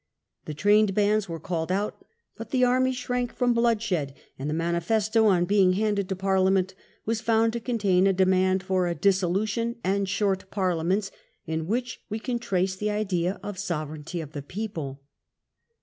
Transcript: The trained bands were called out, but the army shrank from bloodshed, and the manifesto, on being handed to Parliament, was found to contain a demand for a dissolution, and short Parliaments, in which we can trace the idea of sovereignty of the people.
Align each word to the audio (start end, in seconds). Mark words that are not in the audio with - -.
The 0.45 0.55
trained 0.55 0.95
bands 0.95 1.29
were 1.29 1.39
called 1.39 1.71
out, 1.71 2.03
but 2.35 2.49
the 2.49 2.63
army 2.63 2.91
shrank 2.91 3.31
from 3.35 3.53
bloodshed, 3.53 4.15
and 4.39 4.49
the 4.49 4.53
manifesto, 4.55 5.27
on 5.27 5.45
being 5.45 5.73
handed 5.73 6.09
to 6.09 6.15
Parliament, 6.15 6.73
was 7.05 7.21
found 7.21 7.53
to 7.53 7.59
contain 7.59 8.07
a 8.07 8.11
demand 8.11 8.63
for 8.63 8.87
a 8.87 8.95
dissolution, 8.95 9.75
and 9.83 10.09
short 10.09 10.49
Parliaments, 10.49 11.11
in 11.45 11.67
which 11.67 12.01
we 12.09 12.17
can 12.17 12.39
trace 12.39 12.75
the 12.75 12.89
idea 12.89 13.39
of 13.43 13.59
sovereignty 13.59 14.21
of 14.21 14.31
the 14.31 14.41
people. 14.41 15.03